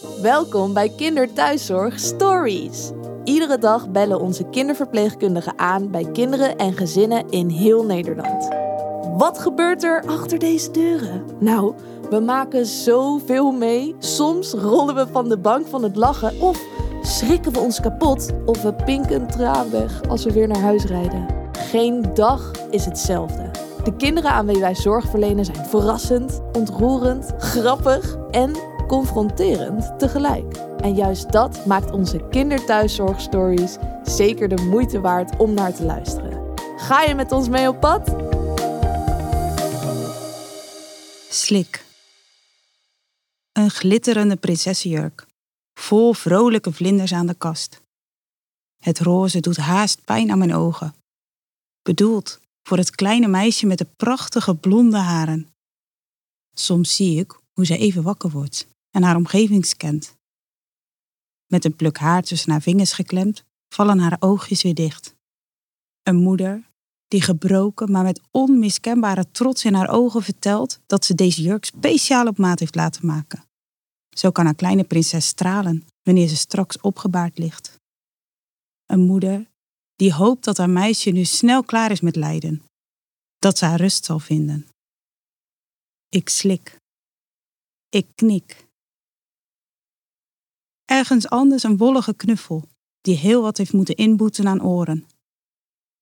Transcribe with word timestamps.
Welkom 0.00 0.72
bij 0.72 0.88
Kinderthuiszorg 0.96 1.98
Stories. 1.98 2.90
Iedere 3.24 3.58
dag 3.58 3.90
bellen 3.90 4.20
onze 4.20 4.44
kinderverpleegkundigen 4.44 5.58
aan 5.58 5.90
bij 5.90 6.10
kinderen 6.12 6.56
en 6.56 6.72
gezinnen 6.72 7.28
in 7.30 7.48
heel 7.48 7.84
Nederland. 7.84 8.48
Wat 9.16 9.38
gebeurt 9.38 9.84
er 9.84 10.04
achter 10.06 10.38
deze 10.38 10.70
deuren? 10.70 11.24
Nou, 11.38 11.74
we 12.10 12.20
maken 12.20 12.66
zoveel 12.66 13.52
mee. 13.52 13.96
Soms 13.98 14.52
rollen 14.52 14.94
we 14.94 15.06
van 15.12 15.28
de 15.28 15.38
bank 15.38 15.66
van 15.66 15.82
het 15.82 15.96
lachen 15.96 16.40
of 16.40 16.64
schrikken 17.02 17.52
we 17.52 17.58
ons 17.58 17.80
kapot 17.80 18.30
of 18.44 18.62
we 18.62 18.74
pinken 18.74 19.26
traan 19.26 19.70
weg 19.70 20.02
als 20.08 20.24
we 20.24 20.32
weer 20.32 20.48
naar 20.48 20.62
huis 20.62 20.84
rijden. 20.84 21.26
Geen 21.52 22.14
dag 22.14 22.52
is 22.70 22.84
hetzelfde. 22.84 23.50
De 23.84 23.96
kinderen 23.96 24.30
aan 24.30 24.46
wie 24.46 24.60
wij 24.60 24.74
zorg 24.74 25.08
verlenen 25.10 25.44
zijn 25.44 25.66
verrassend, 25.66 26.40
ontroerend, 26.52 27.32
grappig 27.38 28.16
en 28.30 28.67
confronterend 28.88 29.98
tegelijk. 29.98 30.56
En 30.56 30.94
juist 30.94 31.32
dat 31.32 31.66
maakt 31.66 31.90
onze 31.90 32.26
kinderthuiszorgstories 32.30 33.76
zeker 34.02 34.48
de 34.48 34.62
moeite 34.62 35.00
waard 35.00 35.36
om 35.36 35.54
naar 35.54 35.74
te 35.74 35.84
luisteren. 35.84 36.54
Ga 36.76 37.02
je 37.02 37.14
met 37.14 37.32
ons 37.32 37.48
mee 37.48 37.68
op 37.68 37.80
pad? 37.80 38.14
Slik. 41.30 41.84
Een 43.52 43.70
glitterende 43.70 44.36
prinsessenjurk, 44.36 45.26
vol 45.74 46.12
vrolijke 46.12 46.72
vlinders 46.72 47.12
aan 47.12 47.26
de 47.26 47.34
kast. 47.34 47.82
Het 48.78 48.98
roze 49.00 49.40
doet 49.40 49.56
haast 49.56 50.04
pijn 50.04 50.30
aan 50.30 50.38
mijn 50.38 50.54
ogen. 50.54 50.94
Bedoeld 51.82 52.40
voor 52.62 52.76
het 52.76 52.90
kleine 52.90 53.28
meisje 53.28 53.66
met 53.66 53.78
de 53.78 53.86
prachtige 53.96 54.54
blonde 54.54 54.98
haren. 54.98 55.48
Soms 56.54 56.96
zie 56.96 57.20
ik 57.20 57.40
hoe 57.52 57.66
zij 57.66 57.78
even 57.78 58.02
wakker 58.02 58.30
wordt 58.30 58.66
en 58.98 59.04
haar 59.04 59.16
omgeving 59.16 59.66
scant. 59.66 60.16
Met 61.46 61.64
een 61.64 61.76
pluk 61.76 61.98
haar 61.98 62.22
tussen 62.22 62.50
haar 62.50 62.62
vingers 62.62 62.92
geklemd, 62.92 63.44
vallen 63.68 63.98
haar 63.98 64.16
oogjes 64.18 64.62
weer 64.62 64.74
dicht. 64.74 65.14
Een 66.02 66.16
moeder 66.16 66.66
die 67.08 67.22
gebroken, 67.22 67.90
maar 67.90 68.02
met 68.04 68.20
onmiskenbare 68.30 69.30
trots 69.30 69.64
in 69.64 69.74
haar 69.74 69.88
ogen 69.88 70.22
vertelt 70.22 70.80
dat 70.86 71.04
ze 71.04 71.14
deze 71.14 71.42
jurk 71.42 71.64
speciaal 71.64 72.26
op 72.26 72.38
maat 72.38 72.58
heeft 72.58 72.74
laten 72.74 73.06
maken. 73.06 73.44
Zo 74.16 74.30
kan 74.30 74.44
haar 74.44 74.54
kleine 74.54 74.84
prinses 74.84 75.26
stralen 75.26 75.86
wanneer 76.02 76.28
ze 76.28 76.36
straks 76.36 76.80
opgebaard 76.80 77.38
ligt. 77.38 77.76
Een 78.86 79.00
moeder 79.00 79.46
die 79.94 80.12
hoopt 80.12 80.44
dat 80.44 80.56
haar 80.56 80.70
meisje 80.70 81.10
nu 81.10 81.24
snel 81.24 81.62
klaar 81.64 81.90
is 81.90 82.00
met 82.00 82.16
lijden, 82.16 82.62
dat 83.38 83.58
ze 83.58 83.64
haar 83.64 83.80
rust 83.80 84.04
zal 84.04 84.18
vinden. 84.18 84.68
Ik 86.08 86.28
slik. 86.28 86.76
Ik 87.88 88.06
knik. 88.14 88.67
Ergens 90.98 91.28
anders 91.28 91.62
een 91.62 91.76
wollige 91.76 92.14
knuffel, 92.14 92.68
die 93.00 93.16
heel 93.16 93.42
wat 93.42 93.56
heeft 93.56 93.72
moeten 93.72 93.96
inboeten 93.96 94.48
aan 94.48 94.62
oren. 94.62 95.06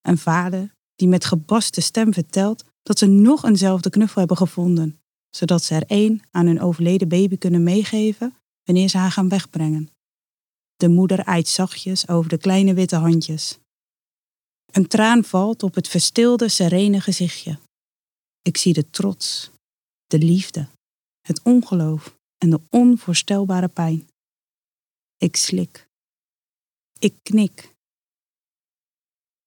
Een 0.01 0.17
vader 0.17 0.71
die 0.95 1.07
met 1.07 1.25
gebaste 1.25 1.81
stem 1.81 2.13
vertelt 2.13 2.63
dat 2.81 2.97
ze 2.97 3.05
nog 3.05 3.45
eenzelfde 3.45 3.89
knuffel 3.89 4.19
hebben 4.19 4.37
gevonden, 4.37 4.99
zodat 5.29 5.63
ze 5.63 5.75
er 5.75 5.85
één 5.85 6.21
aan 6.31 6.45
hun 6.45 6.61
overleden 6.61 7.07
baby 7.07 7.37
kunnen 7.37 7.63
meegeven 7.63 8.35
wanneer 8.63 8.89
ze 8.89 8.97
haar 8.97 9.11
gaan 9.11 9.29
wegbrengen. 9.29 9.89
De 10.75 10.89
moeder 10.89 11.19
eit 11.19 11.47
zachtjes 11.47 12.07
over 12.07 12.29
de 12.29 12.37
kleine 12.37 12.73
witte 12.73 12.95
handjes. 12.95 13.57
Een 14.71 14.87
traan 14.87 15.23
valt 15.23 15.63
op 15.63 15.75
het 15.75 15.87
verstilde, 15.87 16.49
serene 16.49 17.01
gezichtje. 17.01 17.59
Ik 18.41 18.57
zie 18.57 18.73
de 18.73 18.89
trots, 18.89 19.51
de 20.05 20.17
liefde, 20.17 20.67
het 21.21 21.41
ongeloof 21.43 22.15
en 22.37 22.49
de 22.49 22.59
onvoorstelbare 22.69 23.67
pijn. 23.67 24.07
Ik 25.17 25.35
slik. 25.35 25.89
Ik 26.99 27.15
knik. 27.23 27.75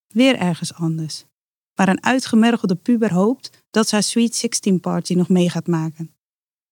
Weer 0.06 0.36
ergens 0.36 0.74
anders, 0.74 1.24
waar 1.74 1.88
een 1.88 2.02
uitgemergelde 2.02 2.74
puber 2.74 3.12
hoopt 3.12 3.64
dat 3.70 3.88
ze 3.88 3.94
haar 3.94 4.04
Sweet 4.04 4.34
16 4.34 4.80
party 4.80 5.14
nog 5.14 5.28
mee 5.28 5.50
gaat 5.50 5.66
maken. 5.66 6.14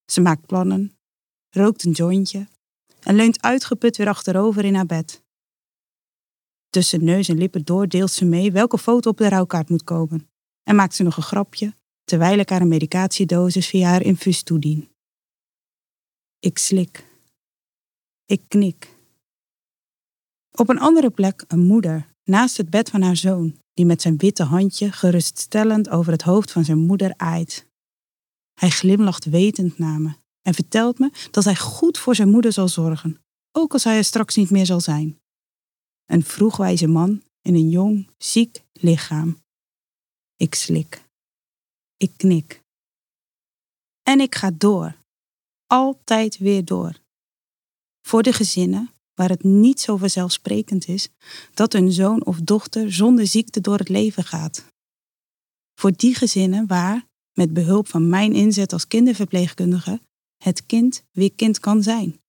Ze 0.05 0.21
maakt 0.21 0.45
plannen, 0.45 0.97
rookt 1.49 1.83
een 1.83 1.91
jointje 1.91 2.47
en 2.99 3.15
leunt 3.15 3.41
uitgeput 3.41 3.97
weer 3.97 4.07
achterover 4.07 4.65
in 4.65 4.75
haar 4.75 4.85
bed. 4.85 5.23
Tussen 6.69 7.03
neus 7.03 7.29
en 7.29 7.37
lippen 7.37 7.63
door 7.63 7.87
deelt 7.87 8.11
ze 8.11 8.25
mee 8.25 8.51
welke 8.51 8.77
foto 8.77 9.09
op 9.09 9.17
de 9.17 9.29
rouwkaart 9.29 9.69
moet 9.69 9.83
komen 9.83 10.29
en 10.63 10.75
maakt 10.75 10.95
ze 10.95 11.03
nog 11.03 11.17
een 11.17 11.23
grapje 11.23 11.75
terwijl 12.03 12.39
ik 12.39 12.49
haar 12.49 12.61
een 12.61 12.67
medicatiedosis 12.67 13.67
via 13.67 13.89
haar 13.89 14.01
infuus 14.01 14.43
toedien. 14.43 14.89
Ik 16.39 16.57
slik. 16.57 17.08
Ik 18.29 18.41
knik. 18.47 18.97
Op 20.51 20.69
een 20.69 20.79
andere 20.79 21.09
plek 21.09 21.43
een 21.47 21.65
moeder 21.65 22.07
naast 22.23 22.57
het 22.57 22.69
bed 22.69 22.89
van 22.89 23.01
haar 23.01 23.15
zoon, 23.15 23.59
die 23.73 23.85
met 23.85 24.01
zijn 24.01 24.17
witte 24.17 24.43
handje 24.43 24.91
geruststellend 24.91 25.89
over 25.89 26.11
het 26.11 26.21
hoofd 26.21 26.51
van 26.51 26.65
zijn 26.65 26.77
moeder 26.77 27.13
aait. 27.17 27.67
Hij 28.53 28.69
glimlacht 28.69 29.25
wetend 29.25 29.77
naar 29.77 29.99
me 30.01 30.13
en 30.41 30.53
vertelt 30.53 30.99
me 30.99 31.11
dat 31.31 31.43
hij 31.43 31.55
goed 31.55 31.97
voor 31.97 32.15
zijn 32.15 32.29
moeder 32.29 32.53
zal 32.53 32.67
zorgen, 32.67 33.21
ook 33.51 33.73
als 33.73 33.83
hij 33.83 33.97
er 33.97 34.03
straks 34.03 34.35
niet 34.35 34.49
meer 34.49 34.65
zal 34.65 34.81
zijn. 34.81 35.19
Een 36.05 36.23
vroegwijze 36.23 36.87
man 36.87 37.23
in 37.41 37.55
een 37.55 37.69
jong, 37.69 38.09
ziek 38.17 38.63
lichaam. 38.73 39.37
Ik 40.35 40.55
slik. 40.55 41.05
Ik 41.97 42.11
knik. 42.17 42.63
En 44.03 44.19
ik 44.19 44.35
ga 44.35 44.51
door. 44.51 44.97
Altijd 45.67 46.37
weer 46.37 46.65
door. 46.65 47.07
Voor 48.01 48.23
de 48.23 48.33
gezinnen 48.33 48.91
waar 49.19 49.29
het 49.29 49.43
niet 49.43 49.81
zo 49.81 49.97
vanzelfsprekend 49.97 50.87
is 50.87 51.09
dat 51.53 51.73
hun 51.73 51.91
zoon 51.91 52.25
of 52.25 52.39
dochter 52.39 52.93
zonder 52.93 53.27
ziekte 53.27 53.61
door 53.61 53.77
het 53.77 53.89
leven 53.89 54.23
gaat. 54.23 54.65
Voor 55.79 55.91
die 55.91 56.15
gezinnen 56.15 56.67
waar, 56.67 57.05
met 57.33 57.53
behulp 57.53 57.87
van 57.87 58.09
mijn 58.09 58.33
inzet 58.33 58.73
als 58.73 58.87
kinderverpleegkundige, 58.87 60.01
het 60.43 60.65
kind 60.65 61.03
weer 61.11 61.33
kind 61.33 61.59
kan 61.59 61.83
zijn. 61.83 62.19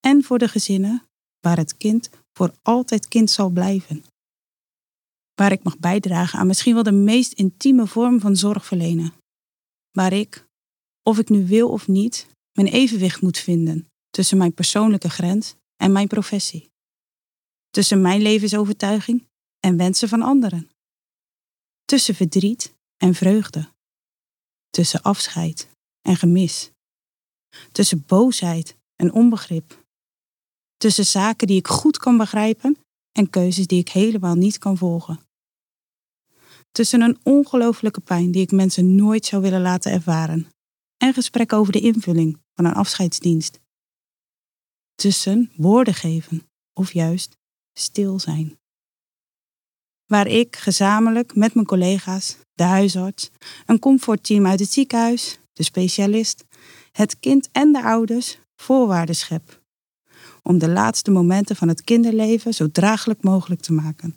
En 0.00 0.22
voor 0.24 0.38
de 0.38 0.48
gezinnen 0.48 1.02
waar 1.40 1.56
het 1.56 1.76
kind 1.76 2.10
voor 2.32 2.54
altijd 2.62 3.08
kind 3.08 3.30
zal 3.30 3.48
blijven. 3.48 4.04
Waar 5.34 5.52
ik 5.52 5.62
mag 5.62 5.78
bijdragen 5.78 6.38
aan 6.38 6.46
misschien 6.46 6.74
wel 6.74 6.82
de 6.82 6.92
meest 6.92 7.32
intieme 7.32 7.86
vorm 7.86 8.20
van 8.20 8.36
zorg 8.36 8.66
verlenen. 8.66 9.12
Waar 9.90 10.12
ik, 10.12 10.46
of 11.02 11.18
ik 11.18 11.28
nu 11.28 11.46
wil 11.46 11.68
of 11.68 11.88
niet, 11.88 12.26
mijn 12.52 12.68
evenwicht 12.68 13.20
moet 13.20 13.38
vinden 13.38 13.86
tussen 14.16 14.38
mijn 14.38 14.54
persoonlijke 14.54 15.10
grens 15.10 15.54
en 15.76 15.92
mijn 15.92 16.06
professie. 16.06 16.70
Tussen 17.70 18.00
mijn 18.00 18.22
levensovertuiging 18.22 19.26
en 19.60 19.76
wensen 19.76 20.08
van 20.08 20.22
anderen. 20.22 20.70
Tussen 21.84 22.14
verdriet 22.14 22.74
en 22.96 23.14
vreugde. 23.14 23.68
Tussen 24.70 25.02
afscheid 25.02 25.68
en 26.02 26.16
gemis. 26.16 26.70
Tussen 27.72 28.04
boosheid 28.06 28.76
en 28.94 29.12
onbegrip. 29.12 29.84
Tussen 30.76 31.06
zaken 31.06 31.46
die 31.46 31.58
ik 31.58 31.68
goed 31.68 31.98
kan 31.98 32.16
begrijpen 32.16 32.78
en 33.12 33.30
keuzes 33.30 33.66
die 33.66 33.80
ik 33.80 33.88
helemaal 33.88 34.34
niet 34.34 34.58
kan 34.58 34.76
volgen. 34.76 35.20
Tussen 36.72 37.00
een 37.00 37.18
ongelooflijke 37.22 38.00
pijn 38.00 38.30
die 38.30 38.42
ik 38.42 38.52
mensen 38.52 38.94
nooit 38.94 39.26
zou 39.26 39.42
willen 39.42 39.62
laten 39.62 39.92
ervaren 39.92 40.48
en 40.96 41.14
gesprekken 41.14 41.58
over 41.58 41.72
de 41.72 41.80
invulling 41.80 42.38
van 42.54 42.64
een 42.64 42.74
afscheidsdienst 42.74 43.64
tussen 44.96 45.52
woorden 45.56 45.94
geven 45.94 46.48
of 46.72 46.92
juist 46.92 47.36
stil 47.72 48.20
zijn. 48.20 48.58
Waar 50.06 50.26
ik 50.26 50.56
gezamenlijk 50.56 51.34
met 51.34 51.54
mijn 51.54 51.66
collega's, 51.66 52.36
de 52.52 52.62
huisarts, 52.62 53.30
een 53.66 53.78
comfortteam 53.78 54.46
uit 54.46 54.60
het 54.60 54.72
ziekenhuis, 54.72 55.38
de 55.52 55.62
specialist, 55.62 56.44
het 56.92 57.18
kind 57.18 57.48
en 57.52 57.72
de 57.72 57.82
ouders 57.82 58.38
voorwaarden 58.56 59.16
schep. 59.16 59.64
Om 60.42 60.58
de 60.58 60.68
laatste 60.68 61.10
momenten 61.10 61.56
van 61.56 61.68
het 61.68 61.82
kinderleven 61.82 62.54
zo 62.54 62.70
draaglijk 62.70 63.22
mogelijk 63.22 63.60
te 63.60 63.72
maken. 63.72 64.16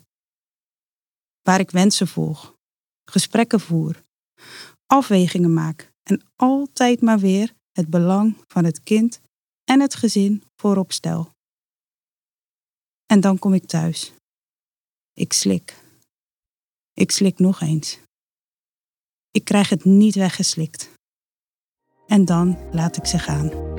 Waar 1.42 1.60
ik 1.60 1.70
wensen 1.70 2.08
volg, 2.08 2.54
gesprekken 3.04 3.60
voer, 3.60 4.02
afwegingen 4.86 5.52
maak 5.52 5.92
en 6.02 6.22
altijd 6.36 7.00
maar 7.00 7.18
weer 7.18 7.54
het 7.72 7.90
belang 7.90 8.36
van 8.46 8.64
het 8.64 8.82
kind 8.82 9.20
en 9.70 9.80
het 9.80 9.94
gezin 9.94 10.42
voorop 10.56 10.92
stel. 10.92 11.30
En 13.06 13.20
dan 13.20 13.38
kom 13.38 13.54
ik 13.54 13.66
thuis. 13.66 14.12
Ik 15.12 15.32
slik. 15.32 15.82
Ik 16.92 17.10
slik 17.10 17.38
nog 17.38 17.60
eens. 17.60 17.98
Ik 19.30 19.44
krijg 19.44 19.68
het 19.68 19.84
niet 19.84 20.14
weggeslikt. 20.14 20.90
En 22.06 22.24
dan 22.24 22.58
laat 22.72 22.96
ik 22.96 23.06
ze 23.06 23.18
gaan. 23.18 23.69